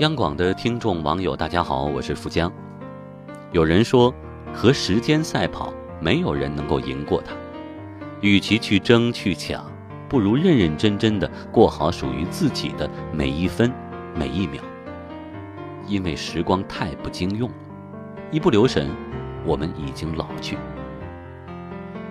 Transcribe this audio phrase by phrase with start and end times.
[0.00, 2.50] 央广的听众网友，大家好，我是富江。
[3.52, 4.14] 有人说，
[4.50, 7.34] 和时间赛跑，没有人能够赢过他。
[8.22, 9.70] 与其去争去抢，
[10.08, 13.70] 不如认认真真的过好属于自己的每一分
[14.14, 14.62] 每一秒。
[15.86, 17.50] 因为时光太不经用，
[18.30, 18.88] 一不留神，
[19.44, 20.56] 我们已经老去。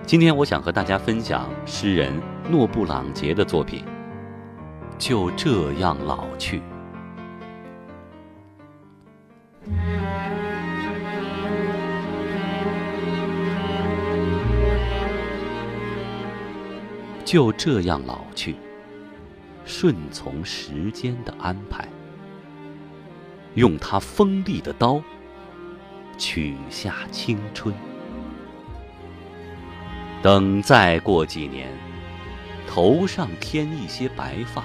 [0.06, 2.12] 今天我想和大家分享诗人
[2.48, 3.84] 诺布朗杰的作品。
[4.96, 6.62] 就这样老去。
[17.30, 18.56] 就这样老去，
[19.64, 21.86] 顺从时间的安排，
[23.54, 25.00] 用他锋利的刀
[26.18, 27.72] 取下青春。
[30.20, 31.72] 等再过几年，
[32.66, 34.64] 头上添一些白发，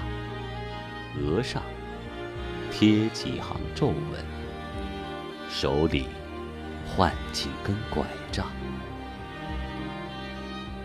[1.21, 1.61] 额上
[2.71, 4.25] 贴几行皱纹，
[5.52, 6.08] 手里
[6.83, 8.47] 换几根拐杖。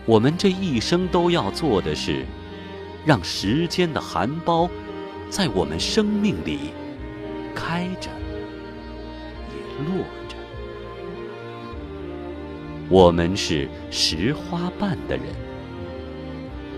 [0.05, 2.25] 我们这一生都要做的是，
[3.05, 4.69] 让时间的含苞
[5.29, 6.71] 在我们生命里
[7.55, 8.09] 开着，
[9.49, 10.35] 也落着。
[12.89, 15.25] 我们是拾花瓣的人，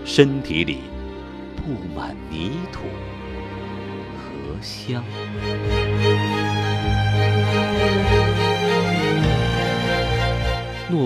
[0.04, 0.80] 身体里
[1.56, 2.80] 布满泥土
[4.18, 5.02] 和香。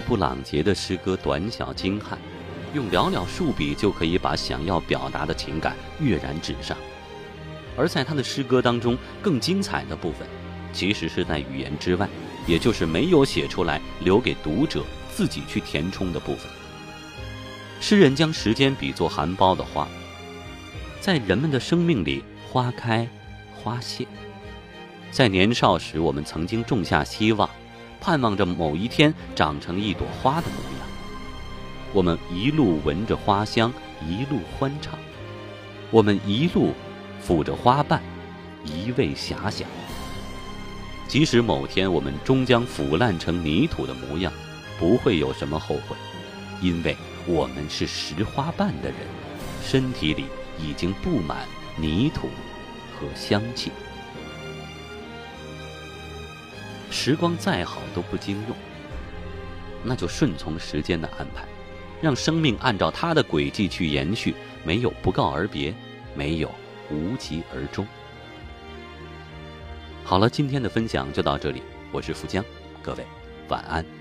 [0.09, 2.19] 布朗杰的诗歌短小精悍，
[2.73, 6.75] 用寥寥数笔就可以把想要表达的情感跃然纸上。
[7.77, 10.27] 而在他的诗歌当中，更精彩的部分，
[10.73, 12.09] 其实是在语言之外，
[12.47, 16.51] 也就是没有写出来，留给读者自己去填充的部分。
[17.79, 19.87] 诗人将时间比作含苞的花，
[21.01, 23.07] 在人们的生命里，花开
[23.55, 24.07] 花谢。
[25.11, 27.49] 在年少时，我们曾经种下希望。
[28.01, 30.89] 盼望着某一天长成一朵花的模样，
[31.93, 33.73] 我们一路闻着花香，
[34.07, 34.95] 一路欢唱；
[35.91, 36.73] 我们一路
[37.27, 38.03] 抚着花瓣，
[38.65, 39.67] 一味遐想。
[41.09, 44.33] 即使某天我们终将腐烂成泥土的模样，
[44.79, 45.97] 不会有什么后悔，
[46.61, 48.99] 因为我们是拾花瓣的人，
[49.65, 50.27] 身体里
[50.59, 51.39] 已经布满
[51.77, 52.29] 泥土
[52.95, 53.73] 和香气。
[57.09, 58.57] 时光再好都不经用，
[59.83, 61.43] 那就顺从时间的安排，
[62.03, 65.73] 让生命按照它的轨迹去延续，没有不告而别，
[66.15, 66.55] 没有
[66.91, 67.87] 无疾而终。
[70.05, 72.45] 好了，今天的分享就到这里，我是富江，
[72.83, 73.07] 各位
[73.49, 73.98] 晚安。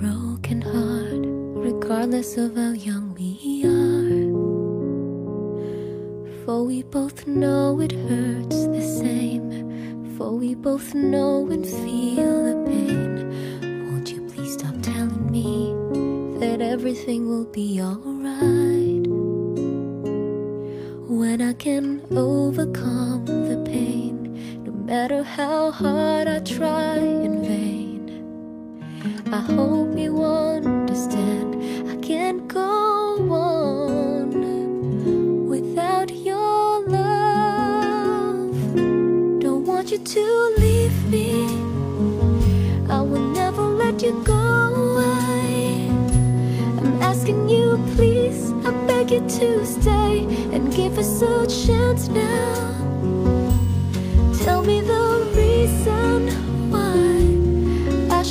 [0.00, 1.24] Broken heart,
[1.66, 4.28] regardless of how young we are.
[6.44, 10.16] For we both know it hurts the same.
[10.16, 13.90] For we both know and feel the pain.
[13.90, 15.74] Won't you please stop telling me
[16.38, 19.06] that everything will be alright?
[21.10, 27.57] When I can overcome the pain, no matter how hard I try in vain.
[29.30, 31.54] I hope you understand
[31.90, 34.30] I can't go on
[35.46, 38.50] without your love.
[39.38, 41.44] Don't want you to leave me.
[42.88, 44.34] I will never let you go.
[46.78, 52.97] I'm asking you, please, I beg you to stay and give us a chance now.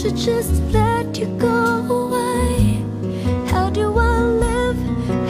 [0.07, 2.81] Should just let you go away.
[3.51, 4.77] How do I live?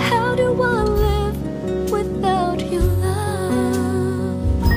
[0.10, 4.72] How do I live without your love?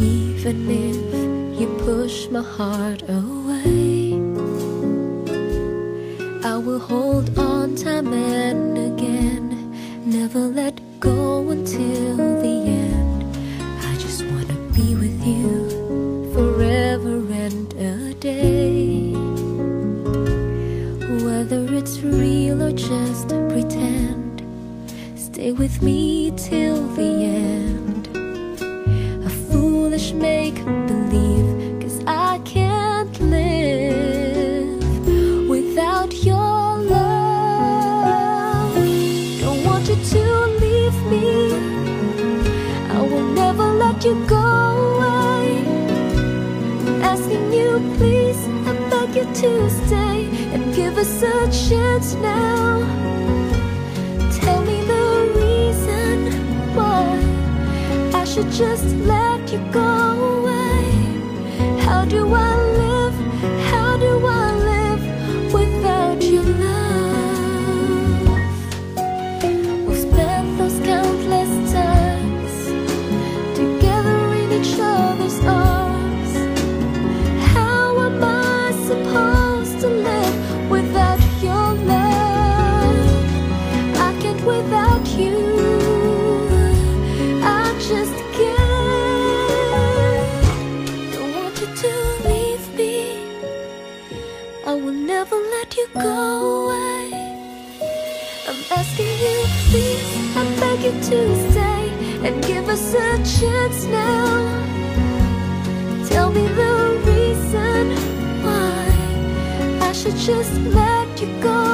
[0.00, 4.14] Even if you push my heart away,
[6.44, 9.46] I will hold on time and again.
[10.06, 12.56] Never let go until the
[12.86, 13.36] end.
[13.82, 15.73] I just wanna be with you
[21.76, 24.42] it's real or just pretend,
[25.16, 28.08] stay with me till the end.
[29.26, 34.78] A foolish make believe, cause I can't live
[35.48, 38.74] without your love.
[39.40, 41.54] Don't want you to leave me.
[42.90, 44.63] I will never let you go
[47.12, 50.16] asking you, please, I beg you to stay
[50.54, 52.80] and give us a chance now.
[54.40, 55.06] Tell me the
[55.42, 56.16] reason
[56.76, 57.04] why
[58.20, 59.92] I should just let you go
[60.36, 60.84] away.
[61.84, 62.43] How do I
[87.88, 88.62] just can't.
[91.12, 91.92] Don't want you to
[92.28, 92.96] leave me.
[94.66, 96.20] I will never let you go
[96.64, 97.12] away.
[98.48, 99.36] I'm asking you,
[99.68, 100.04] please,
[100.34, 101.18] I beg you to
[101.50, 101.84] stay
[102.26, 104.30] and give us a chance now.
[106.08, 106.74] Tell me the
[107.10, 107.84] reason
[108.44, 108.78] why
[109.88, 111.73] I should just let you go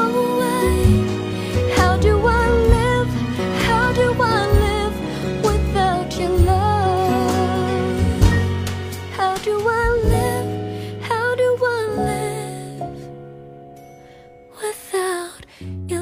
[15.61, 16.00] You